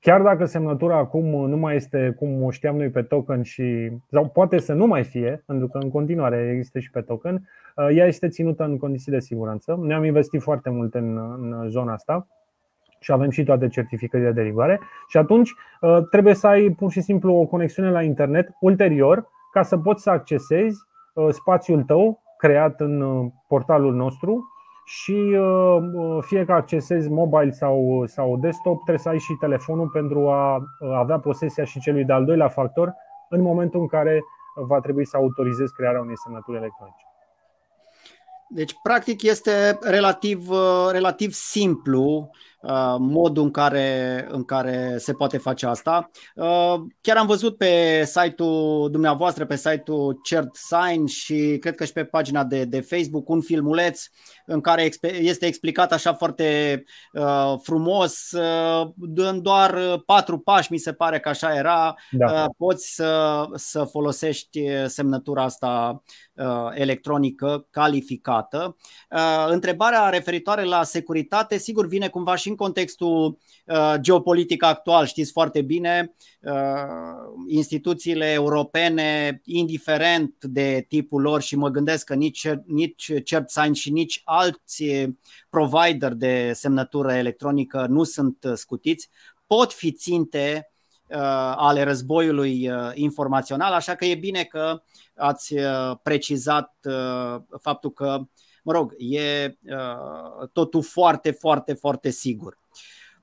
chiar 0.00 0.22
dacă 0.22 0.44
semnătura 0.44 0.96
acum 0.96 1.48
nu 1.48 1.56
mai 1.56 1.76
este 1.76 2.14
cum 2.18 2.42
o 2.42 2.50
știam 2.50 2.76
noi 2.76 2.90
pe 2.90 3.02
token 3.02 3.42
și 3.42 3.90
sau 4.10 4.28
poate 4.28 4.58
să 4.58 4.72
nu 4.72 4.86
mai 4.86 5.04
fie, 5.04 5.42
pentru 5.46 5.68
că 5.68 5.78
în 5.78 5.90
continuare 5.90 6.50
există 6.54 6.78
și 6.78 6.90
pe 6.90 7.00
token, 7.00 7.48
uh, 7.76 7.88
ea 7.96 8.06
este 8.06 8.28
ținută 8.28 8.64
în 8.64 8.78
condiții 8.78 9.12
de 9.12 9.20
siguranță. 9.20 9.78
Ne 9.82 9.94
am 9.94 10.04
investit 10.04 10.42
foarte 10.42 10.70
mult 10.70 10.94
în, 10.94 11.16
în 11.16 11.68
zona 11.68 11.92
asta 11.92 12.26
și 13.00 13.12
avem 13.12 13.30
și 13.30 13.44
toate 13.44 13.68
certificările 13.68 14.32
de 14.32 14.42
rigoare 14.42 14.80
și 15.08 15.16
atunci 15.16 15.50
uh, 15.80 15.98
trebuie 16.10 16.34
să 16.34 16.46
ai 16.46 16.70
pur 16.70 16.90
și 16.90 17.00
simplu 17.00 17.34
o 17.34 17.46
conexiune 17.46 17.90
la 17.90 18.02
internet 18.02 18.48
ulterior 18.60 19.28
ca 19.52 19.62
să 19.62 19.78
poți 19.78 20.02
să 20.02 20.10
accesezi 20.10 20.78
spațiul 21.30 21.82
tău 21.82 22.21
creat 22.42 22.80
în 22.80 23.00
uh, 23.00 23.30
portalul 23.48 23.94
nostru 23.94 24.48
și 24.84 25.36
uh, 25.38 25.76
uh, 25.94 26.18
fie 26.20 26.44
că 26.44 26.52
accesezi 26.52 27.10
mobile 27.10 27.50
sau, 27.50 28.02
sau 28.06 28.36
desktop, 28.36 28.74
trebuie 28.74 28.98
să 28.98 29.08
ai 29.08 29.18
și 29.18 29.36
telefonul 29.40 29.88
pentru 29.88 30.30
a 30.30 30.58
avea 30.94 31.18
posesia 31.18 31.64
și 31.64 31.80
celui 31.80 32.04
de-al 32.04 32.24
doilea 32.24 32.48
factor 32.48 32.94
în 33.28 33.40
momentul 33.40 33.80
în 33.80 33.86
care 33.86 34.22
va 34.54 34.80
trebui 34.80 35.06
să 35.06 35.16
autorizezi 35.16 35.72
crearea 35.72 36.00
unei 36.00 36.18
semnături 36.18 36.56
electronice. 36.56 37.11
Deci, 38.54 38.74
practic, 38.82 39.22
este 39.22 39.78
relativ, 39.80 40.48
relativ 40.90 41.32
simplu 41.32 42.30
Uh, 42.62 42.96
modul 42.98 43.42
în 43.42 43.50
care, 43.50 44.26
în 44.30 44.44
care 44.44 44.94
se 44.98 45.12
poate 45.12 45.38
face 45.38 45.66
asta. 45.66 46.10
Uh, 46.34 46.74
chiar 47.00 47.16
am 47.16 47.26
văzut 47.26 47.56
pe 47.56 48.04
site-ul 48.04 48.90
dumneavoastră, 48.90 49.44
pe 49.44 49.56
site-ul 49.56 50.20
Cert 50.22 50.50
Sign 50.54 51.06
și 51.06 51.56
cred 51.60 51.74
că 51.74 51.84
și 51.84 51.92
pe 51.92 52.04
pagina 52.04 52.44
de, 52.44 52.64
de 52.64 52.80
Facebook 52.80 53.28
un 53.28 53.40
filmuleț 53.40 54.02
în 54.46 54.60
care 54.60 54.90
este 55.02 55.46
explicat 55.46 55.92
așa 55.92 56.14
foarte 56.14 56.82
uh, 57.12 57.54
frumos, 57.62 58.30
uh, 58.30 58.90
în 59.14 59.42
doar 59.42 60.02
patru 60.06 60.38
pași, 60.38 60.72
mi 60.72 60.78
se 60.78 60.92
pare 60.92 61.20
că 61.20 61.28
așa 61.28 61.54
era, 61.54 61.94
da. 62.10 62.32
uh, 62.32 62.44
poți 62.56 62.94
să, 62.94 63.44
să 63.54 63.84
folosești 63.84 64.60
semnătura 64.86 65.42
asta 65.42 66.02
uh, 66.04 66.31
electronică 66.74 67.66
calificată. 67.70 68.76
Uh, 69.10 69.46
întrebarea 69.48 70.08
referitoare 70.08 70.64
la 70.64 70.82
securitate, 70.82 71.58
sigur, 71.58 71.86
vine 71.86 72.08
cumva 72.08 72.34
și 72.34 72.48
în 72.48 72.54
contextul 72.56 73.38
uh, 73.66 73.94
geopolitic 74.00 74.62
actual, 74.62 75.06
știți 75.06 75.32
foarte 75.32 75.62
bine, 75.62 76.14
uh, 76.40 76.52
instituțiile 77.48 78.32
europene, 78.32 79.40
indiferent 79.44 80.44
de 80.44 80.84
tipul 80.88 81.20
lor 81.22 81.42
și 81.42 81.56
mă 81.56 81.68
gândesc 81.68 82.04
că 82.04 82.14
nici, 82.14 82.48
nici 82.66 83.12
CertSign 83.24 83.72
și 83.72 83.90
nici 83.90 84.20
alți 84.24 84.84
provider 85.50 86.12
de 86.12 86.52
semnătură 86.54 87.12
electronică 87.12 87.86
nu 87.88 88.04
sunt 88.04 88.36
scutiți, 88.54 89.08
pot 89.46 89.72
fi 89.72 89.92
ținte 89.92 90.66
uh, 90.66 90.71
ale 91.56 91.82
războiului 91.82 92.70
uh, 92.70 92.90
informațional, 92.94 93.72
așa 93.72 93.94
că 93.94 94.04
e 94.04 94.14
bine 94.14 94.42
că 94.42 94.82
ați 95.16 95.54
uh, 95.54 95.96
precizat 96.02 96.74
uh, 96.84 97.36
faptul 97.60 97.90
că 97.90 98.20
mă 98.62 98.72
rog, 98.72 98.94
e 98.98 99.56
uh, 99.62 100.48
totul 100.52 100.82
foarte, 100.82 101.30
foarte, 101.30 101.72
foarte 101.72 102.10
sigur. 102.10 102.58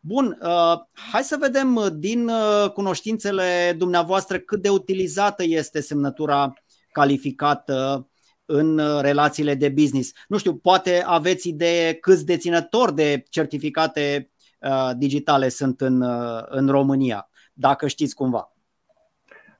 Bun, 0.01 0.37
uh, 0.41 0.77
hai 1.11 1.23
să 1.23 1.37
vedem 1.39 1.75
uh, 1.75 1.87
din 1.93 2.27
uh, 2.27 2.71
cunoștințele 2.73 3.75
dumneavoastră 3.77 4.39
cât 4.39 4.61
de 4.61 4.69
utilizată 4.69 5.43
este 5.43 5.79
semnătura 5.79 6.53
calificată 6.91 8.07
în 8.45 8.77
uh, 8.77 9.01
relațiile 9.01 9.55
de 9.55 9.69
business. 9.69 10.11
Nu 10.27 10.37
știu, 10.37 10.55
poate 10.55 11.03
aveți 11.05 11.47
idee 11.47 11.93
câți 11.93 12.25
deținători 12.25 12.95
de 12.95 13.23
certificate 13.29 14.31
uh, 14.59 14.89
digitale 14.97 15.49
sunt 15.49 15.81
în, 15.81 16.01
uh, 16.01 16.43
în 16.45 16.67
România, 16.67 17.28
dacă 17.59 17.87
știți 17.87 18.15
cumva. 18.15 18.53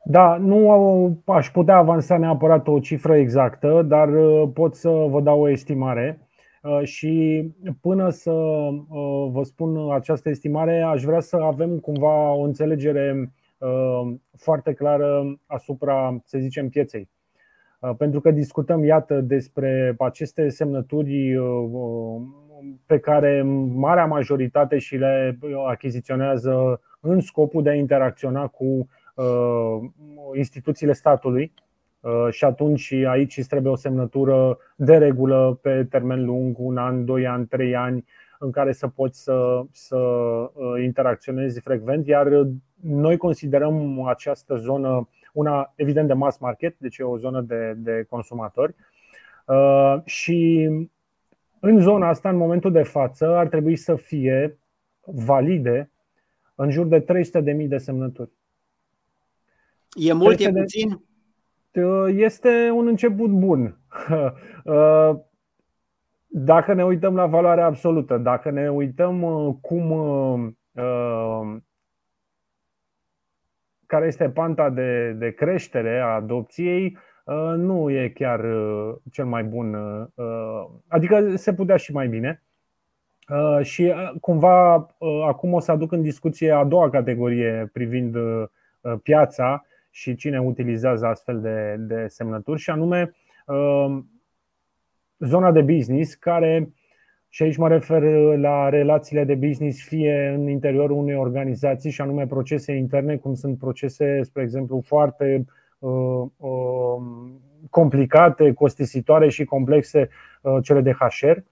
Da, 0.04 0.38
nu 0.38 1.22
aș 1.26 1.52
putea 1.52 1.76
avansa 1.76 2.18
neapărat 2.18 2.68
o 2.68 2.80
cifră 2.80 3.16
exactă, 3.16 3.82
dar 3.88 4.10
uh, 4.10 4.50
pot 4.54 4.76
să 4.76 4.90
vă 4.90 5.22
dau 5.22 5.42
o 5.42 5.50
estimare. 5.50 6.20
și 6.84 7.44
până 7.82 8.10
să 8.10 8.32
vă 9.32 9.42
spun 9.44 9.92
această 9.92 10.30
estimare, 10.30 10.82
aș 10.82 11.04
vrea 11.04 11.20
să 11.20 11.36
avem 11.36 11.78
cumva 11.78 12.32
o 12.32 12.42
înțelegere 12.42 13.34
foarte 14.38 14.74
clară 14.74 15.40
asupra, 15.46 16.22
să 16.24 16.38
zicem, 16.38 16.70
pieței. 16.70 17.10
Pentru 17.98 18.20
că 18.20 18.32
discutăm, 18.32 18.84
iată, 18.84 19.22
despre 19.22 19.96
aceste 20.00 20.50
semnături 20.50 21.40
pe 22.86 23.00
care 23.00 23.42
marea 23.74 24.06
majoritate 24.06 24.78
și 24.78 24.96
le 24.96 25.40
achiziționează 25.68 26.82
în 27.00 27.20
scopul 27.20 27.64
de 27.64 27.70
a 27.70 27.74
interacționa 27.74 28.48
cu 28.48 28.90
uh, 29.16 29.90
instituțiile 30.36 30.94
statului 30.94 31.52
uh, 32.00 32.28
și 32.30 32.46
atunci 32.46 32.92
aici 32.92 33.38
îți 33.38 33.48
trebuie 33.48 33.72
o 33.72 33.76
semnătură 33.76 34.58
de 34.76 34.98
regulă 34.98 35.60
pe 35.62 35.84
termen 35.84 36.26
lung, 36.26 36.56
un 36.60 36.78
an, 36.78 37.06
doi 37.06 37.28
ani, 37.28 37.46
trei 37.46 37.76
ani, 37.76 38.06
în 38.40 38.52
care 38.52 38.72
să 38.72 38.88
poți 38.88 39.24
să, 39.24 39.64
să 39.72 39.96
uh, 39.96 40.84
interacționezi 40.84 41.60
frecvent, 41.60 42.08
iar 42.08 42.48
noi 42.82 43.18
considerăm 43.18 44.06
această 44.08 44.56
zonă 44.56 45.10
una 45.34 45.74
evident 45.76 46.08
de 46.08 46.14
mass 46.14 46.38
market, 46.38 46.76
deci 46.78 46.98
e 46.98 47.04
o 47.04 47.18
zonă 47.18 47.42
de, 47.42 47.74
de 47.78 48.06
consumatori. 48.10 48.76
Și 50.06 50.70
în 51.60 51.80
zona 51.80 52.08
asta, 52.08 52.30
în 52.30 52.38
momentul 52.38 52.72
de 52.72 52.84
față, 52.84 53.36
ar 53.36 53.48
trebui 53.48 53.76
să 53.76 53.96
fie 53.96 54.58
valide 55.06 55.92
în 56.60 56.70
jur 56.70 56.86
de 56.86 57.02
300.000 57.02 57.68
de 57.68 57.78
semnături. 57.78 58.32
E 59.94 60.14
mult, 60.14 60.40
e 60.40 60.52
puțin? 60.52 61.04
Este 62.08 62.70
un 62.74 62.88
început 62.88 63.30
bun. 63.30 63.78
Uh, 64.64 65.16
dacă 66.28 66.74
ne 66.74 66.86
uităm 66.86 67.16
la 67.16 67.26
valoarea 67.26 67.66
absolută, 67.66 68.18
dacă 68.18 68.52
ne 68.52 68.72
uităm 68.72 69.22
uh, 69.22 69.56
cum 69.62 69.92
uh, 69.92 71.58
care 73.86 74.08
este 74.08 74.30
panta 74.30 74.70
de, 74.70 75.12
de 75.12 75.32
creștere 75.32 76.00
a 76.00 76.06
adopției, 76.06 76.98
Uh, 77.30 77.54
nu 77.58 77.90
e 77.90 78.10
chiar 78.10 78.44
uh, 78.44 78.96
cel 79.12 79.26
mai 79.26 79.44
bun. 79.44 79.74
Uh, 79.74 80.66
adică 80.88 81.36
se 81.36 81.54
putea 81.54 81.76
și 81.76 81.92
mai 81.92 82.08
bine. 82.08 82.44
Și 83.62 83.94
cumva 84.22 84.88
acum 85.28 85.54
o 85.54 85.60
să 85.60 85.72
aduc 85.72 85.92
în 85.92 86.02
discuție 86.02 86.52
a 86.52 86.64
doua 86.64 86.90
categorie 86.90 87.70
privind 87.74 88.16
piața 89.04 89.66
și 89.90 90.16
cine 90.16 90.40
utilizează 90.42 91.06
astfel 91.06 91.42
de, 91.42 91.76
de 91.80 92.08
semnături, 92.08 92.60
și 92.60 92.70
anume 92.70 93.12
zona 95.20 95.52
de 95.52 95.62
business, 95.62 96.14
care, 96.14 96.74
și 97.30 97.44
aici 97.44 97.58
mă 97.58 97.68
refer 97.68 98.02
la 98.38 98.70
relațiile 98.70 99.24
de 99.24 99.36
business, 99.36 99.88
fie 99.88 100.34
în 100.36 100.48
interiorul 100.48 100.98
unei 100.98 101.16
organizații, 101.16 101.92
și 101.92 102.02
anume 102.02 102.28
procese 102.28 102.72
interne, 102.72 103.16
cum 103.16 103.34
sunt 103.34 103.58
procese, 103.58 104.20
spre 104.24 104.42
exemplu, 104.42 104.82
foarte 104.86 105.46
Uh, 105.80 106.26
um, 106.38 107.42
complicate, 107.70 108.54
costisitoare 108.54 109.30
și 109.30 109.44
complexe 109.44 110.10
uh, 110.42 110.58
cele 110.64 110.82
de 110.82 110.92
HR, 110.92 111.26
uh, 111.26 111.44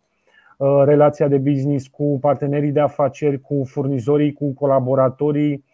relația 0.86 1.28
de 1.28 1.38
business 1.38 1.88
cu 1.88 2.18
partenerii 2.22 2.72
de 2.72 2.80
afaceri, 2.80 3.42
cu 3.42 3.64
furnizorii, 3.66 4.34
cu 4.34 4.54
colaboratorii, 4.54 5.66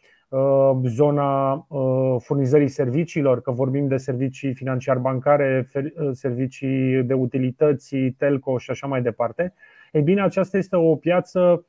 zona 0.86 1.68
furnizării 2.20 2.68
serviciilor, 2.68 3.42
că 3.42 3.52
vorbim 3.52 3.88
de 3.88 3.98
servicii 3.98 4.54
financiar-bancare, 4.54 5.70
servicii 6.12 7.04
de 7.04 7.14
utilități, 7.14 7.96
telco 7.96 8.58
și 8.58 8.72
așa 8.72 8.88
mai 8.88 9.02
departe. 9.02 9.54
Ei 9.92 10.02
bine, 10.02 10.22
aceasta 10.22 10.58
este 10.58 10.76
o 10.76 10.96
piață 10.96 11.66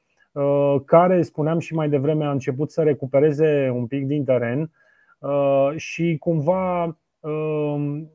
care, 0.85 1.22
spuneam 1.22 1.59
și 1.59 1.74
mai 1.74 1.88
devreme, 1.88 2.24
a 2.24 2.31
început 2.31 2.70
să 2.70 2.83
recupereze 2.83 3.70
un 3.74 3.87
pic 3.87 4.07
din 4.07 4.24
teren 4.24 4.70
Uh, 5.24 5.72
și 5.77 6.16
cumva 6.20 6.98
um, 7.20 8.11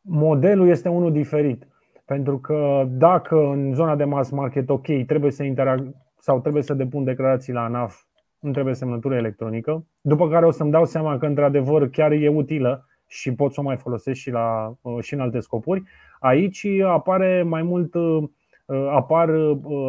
modelul 0.00 0.68
este 0.68 0.88
unul 0.88 1.12
diferit. 1.12 1.66
Pentru 2.04 2.38
că 2.38 2.84
dacă 2.88 3.36
în 3.36 3.74
zona 3.74 3.96
de 3.96 4.04
mass 4.04 4.30
market, 4.30 4.70
ok, 4.70 4.86
trebuie 5.06 5.30
să 5.30 5.42
interag 5.42 5.94
sau 6.18 6.40
trebuie 6.40 6.62
să 6.62 6.74
depun 6.74 7.04
declarații 7.04 7.52
la 7.52 7.64
ANAF, 7.64 8.02
nu 8.38 8.50
trebuie 8.50 8.74
semnătură 8.74 9.14
electronică, 9.14 9.86
după 10.00 10.28
care 10.28 10.46
o 10.46 10.50
să-mi 10.50 10.70
dau 10.70 10.84
seama 10.84 11.18
că 11.18 11.26
într-adevăr 11.26 11.90
chiar 11.90 12.12
e 12.12 12.28
utilă 12.28 12.86
și 13.06 13.34
pot 13.34 13.52
să 13.52 13.60
o 13.60 13.62
mai 13.62 13.76
folosesc 13.76 14.20
și, 14.20 14.30
la, 14.30 14.74
uh, 14.80 15.02
și 15.02 15.14
în 15.14 15.20
alte 15.20 15.40
scopuri. 15.40 15.82
Aici 16.20 16.66
apare 16.84 17.42
mai 17.42 17.62
mult 17.62 17.94
uh, 17.94 18.24
apar 18.90 19.30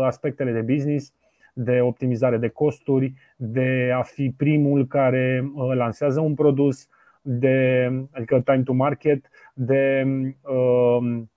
aspectele 0.04 0.52
de 0.52 0.74
business, 0.74 1.14
de 1.54 1.82
optimizare 1.82 2.38
de 2.38 2.48
costuri, 2.48 3.14
de 3.36 3.92
a 3.96 4.02
fi 4.02 4.34
primul 4.38 4.86
care 4.86 5.52
uh, 5.54 5.76
lansează 5.76 6.20
un 6.20 6.34
produs, 6.34 6.88
de, 7.22 7.90
adică 8.12 8.40
time 8.40 8.64
to 8.64 8.74
market, 8.74 9.30
de 9.54 10.04
um, 10.42 11.30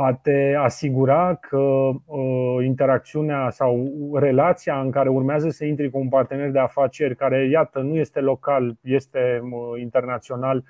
a 0.00 0.18
te 0.22 0.54
asigura 0.58 1.34
că 1.34 1.58
uh, 1.58 2.64
interacțiunea 2.64 3.50
sau 3.50 3.90
relația 4.14 4.80
în 4.80 4.90
care 4.90 5.08
urmează 5.08 5.48
să 5.48 5.64
intri 5.64 5.90
cu 5.90 5.98
un 5.98 6.08
partener 6.08 6.50
de 6.50 6.58
afaceri 6.58 7.16
care, 7.16 7.48
iată, 7.48 7.78
nu 7.80 7.96
este 7.96 8.20
local, 8.20 8.76
este 8.82 9.40
uh, 9.42 9.80
internațional, 9.80 10.64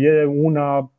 e 0.00 0.24
una 0.24 0.92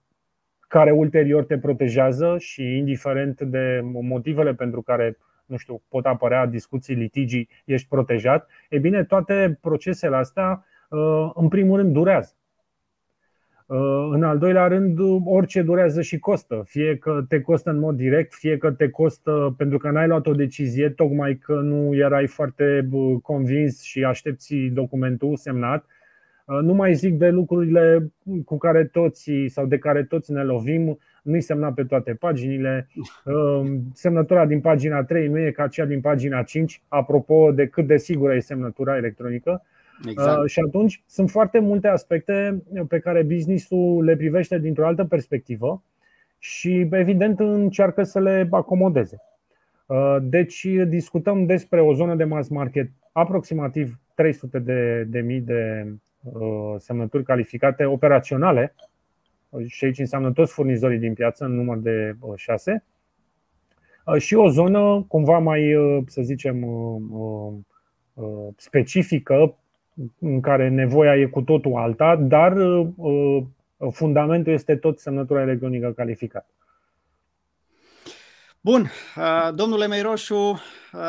care 0.68 0.92
ulterior 0.92 1.44
te 1.44 1.58
protejează 1.58 2.36
și 2.38 2.78
indiferent 2.78 3.42
de 3.42 3.82
motivele 3.84 4.54
pentru 4.54 4.82
care 4.82 5.18
nu 5.52 5.58
știu, 5.58 5.82
pot 5.90 6.06
apărea 6.06 6.46
discuții, 6.46 6.96
litigii, 6.96 7.50
ești 7.66 7.88
protejat. 7.88 8.50
E 8.70 8.78
bine, 8.78 9.04
toate 9.04 9.58
procesele 9.62 10.16
astea, 10.16 10.66
uh, 10.90 11.32
în 11.34 11.48
primul 11.48 11.78
rând, 11.78 11.94
durează. 11.94 12.34
Uh, 13.72 14.10
în 14.12 14.24
al 14.24 14.38
doilea 14.38 14.68
rând, 14.68 15.00
orice 15.26 15.62
durează 15.62 16.02
și 16.02 16.20
costă. 16.20 16.64
Fie 16.66 16.98
că 16.98 17.26
te 17.28 17.42
costă 17.42 17.70
în 17.70 17.80
mod 17.80 17.96
direct, 17.96 18.34
fie 18.34 18.58
că 18.58 18.72
te 18.72 18.90
costă 18.90 19.54
pentru 19.58 19.78
că 19.78 19.90
n-ai 19.90 20.08
luat 20.08 20.28
o 20.28 20.34
decizie, 20.34 20.90
tocmai 20.90 21.36
că 21.36 21.54
nu 21.54 21.96
erai 21.96 22.28
foarte 22.28 22.90
convins 23.22 23.82
și 23.82 24.04
aștepți 24.04 24.56
documentul 24.56 25.36
semnat. 25.36 25.86
Uh, 26.46 26.60
nu 26.62 26.74
mai 26.74 26.94
zic 26.94 27.18
de 27.18 27.30
lucrurile 27.30 28.12
cu 28.46 28.58
care 28.58 28.86
toți 28.86 29.32
sau 29.48 29.66
de 29.66 29.78
care 29.78 30.04
toți 30.04 30.32
ne 30.32 30.44
lovim, 30.44 31.00
nu-i 31.24 31.42
semnat 31.42 31.74
pe 31.74 31.84
toate 31.84 32.14
paginile. 32.14 32.88
Um, 33.26 33.82
semnătura 33.94 34.46
din 34.46 34.60
pagina 34.62 35.04
3 35.04 35.28
nu 35.28 35.40
e 35.40 35.52
ca 35.52 35.68
cea 35.68 35.86
din 35.86 36.02
pagina 36.02 36.44
5, 36.44 36.82
apropo 36.88 37.52
de 37.52 37.68
cât 37.68 37.88
de 37.88 37.98
sigură 37.98 38.36
e 38.36 38.40
semnătura 38.40 38.98
electronică. 38.98 39.64
Exact. 40.10 40.42
Uh, 40.44 40.50
și 40.50 40.60
atunci 40.60 41.04
sunt 41.08 41.30
foarte 41.30 41.60
multe 41.60 41.88
aspecte 41.88 42.64
pe 42.88 43.00
care 43.00 43.24
businessul 43.24 44.04
le 44.04 44.16
privește 44.16 44.60
dintr-o 44.60 44.86
altă 44.86 45.06
perspectivă 45.06 45.84
și, 46.38 46.88
evident, 46.92 47.40
încearcă 47.40 48.04
să 48.04 48.20
le 48.20 48.48
acomodeze. 48.52 49.22
Uh, 49.86 50.18
deci, 50.22 50.68
discutăm 50.88 51.46
despre 51.46 51.82
o 51.82 51.94
zonă 51.94 52.16
de 52.16 52.24
mass 52.24 52.50
market 52.50 52.90
aproximativ 53.12 54.00
300 54.16 54.60
de, 54.60 55.04
de 55.04 55.20
mii 55.20 55.42
de 55.42 55.94
uh, 56.22 56.76
semnături 56.78 57.24
calificate 57.24 57.86
operaționale 57.86 58.76
și 59.66 59.86
aici 59.86 60.00
înseamnă 60.00 60.32
toți 60.32 60.54
furnizorii 60.54 61.00
din 61.00 61.14
piață 61.14 61.46
în 61.46 61.56
număr 61.56 61.78
de 61.78 62.16
uh, 62.20 62.34
șase, 62.36 62.84
uh, 64.06 64.22
și 64.22 64.36
o 64.36 64.50
zonă 64.50 65.06
cumva 65.08 65.38
mai, 65.38 65.76
uh, 65.76 66.04
să 66.06 66.22
zicem, 66.22 66.66
specifică, 68.56 69.56
în 70.20 70.42
care 70.42 70.70
nevoia 70.70 71.16
e 71.16 71.26
cu 71.26 71.42
totul 71.42 71.76
alta, 71.76 72.16
dar 72.16 72.58
fundamentul 73.92 74.54
este 74.54 74.76
tot 74.76 75.00
semnătura 75.00 75.42
electronică 75.42 75.94
calificată. 75.96 76.48
Bun, 78.64 78.90
domnule 79.54 79.88
Meiroșu, 79.88 80.60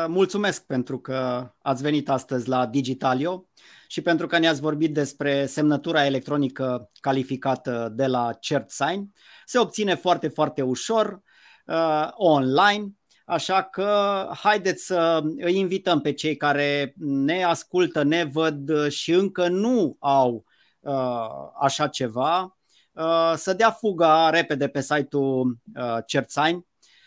mulțumesc 0.07 0.65
pentru 0.65 0.99
că 0.99 1.49
ați 1.61 1.81
venit 1.81 2.09
astăzi 2.09 2.49
la 2.49 2.65
Digitalio 2.65 3.45
și 3.87 4.01
pentru 4.01 4.27
că 4.27 4.37
ne-ați 4.37 4.61
vorbit 4.61 4.93
despre 4.93 5.45
semnătura 5.45 6.05
electronică 6.05 6.89
calificată 6.99 7.91
de 7.95 8.05
la 8.05 8.33
CertSign. 8.39 9.13
Se 9.45 9.59
obține 9.59 9.95
foarte, 9.95 10.27
foarte 10.27 10.61
ușor 10.61 11.21
uh, 11.65 12.07
online, 12.11 12.91
așa 13.25 13.63
că 13.63 14.29
haideți 14.39 14.85
să 14.85 15.21
îi 15.37 15.57
invităm 15.57 16.01
pe 16.01 16.13
cei 16.13 16.35
care 16.35 16.93
ne 16.97 17.43
ascultă, 17.43 18.03
ne 18.03 18.23
văd 18.23 18.87
și 18.89 19.11
încă 19.11 19.47
nu 19.47 19.95
au 19.99 20.45
uh, 20.79 21.27
așa 21.59 21.87
ceva 21.87 22.57
uh, 22.91 23.33
să 23.35 23.53
dea 23.53 23.71
fuga 23.71 24.29
repede 24.29 24.67
pe 24.67 24.81
site-ul 24.81 25.57
uh, 25.75 25.97
CertSign 26.05 26.65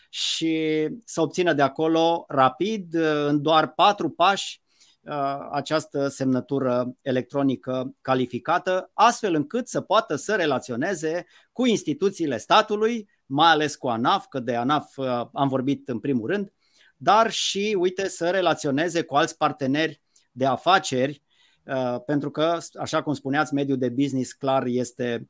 și 0.09 0.87
să 1.05 1.21
obțină 1.21 1.53
de 1.53 1.61
acolo 1.61 2.25
rapid, 2.27 2.93
în 3.27 3.41
doar 3.41 3.67
patru 3.67 4.09
pași, 4.09 4.61
Uh, 5.07 5.47
această 5.51 6.07
semnătură 6.07 6.95
electronică 7.01 7.95
calificată, 8.01 8.91
astfel 8.93 9.33
încât 9.33 9.67
să 9.67 9.81
poată 9.81 10.15
să 10.15 10.35
relaționeze 10.35 11.25
cu 11.51 11.65
instituțiile 11.65 12.37
statului 12.37 13.09
mai 13.27 13.51
ales 13.51 13.75
cu 13.75 13.87
ANAF, 13.87 14.25
că 14.29 14.39
de 14.39 14.55
ANAF 14.55 14.97
am 15.33 15.47
vorbit 15.47 15.89
în 15.89 15.99
primul 15.99 16.29
rând, 16.29 16.53
dar 16.97 17.31
și, 17.31 17.75
uite, 17.79 18.07
să 18.07 18.29
relaționeze 18.29 19.01
cu 19.01 19.15
alți 19.15 19.37
parteneri 19.37 20.01
de 20.31 20.45
afaceri, 20.45 21.23
pentru 22.05 22.31
că, 22.31 22.57
așa 22.79 23.01
cum 23.01 23.13
spuneați, 23.13 23.53
mediul 23.53 23.77
de 23.77 23.89
business 23.89 24.31
clar 24.31 24.65
este 24.65 25.29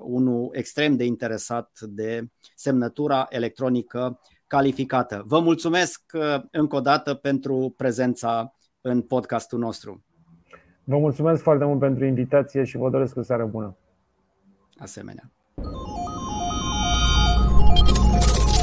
unul 0.00 0.48
extrem 0.52 0.96
de 0.96 1.04
interesat 1.04 1.78
de 1.80 2.26
semnătura 2.54 3.26
electronică 3.28 4.20
calificată. 4.46 5.22
Vă 5.26 5.40
mulțumesc 5.40 6.02
încă 6.50 6.76
o 6.76 6.80
dată 6.80 7.14
pentru 7.14 7.74
prezența 7.76 8.54
în 8.80 9.02
podcastul 9.02 9.58
nostru. 9.58 10.04
Vă 10.84 10.98
mulțumesc 10.98 11.42
foarte 11.42 11.64
mult 11.64 11.78
pentru 11.78 12.04
invitație 12.04 12.64
și 12.64 12.76
vă 12.76 12.90
doresc 12.90 13.16
o 13.16 13.22
seară 13.22 13.44
bună. 13.44 13.76
Asemenea. 14.76 15.30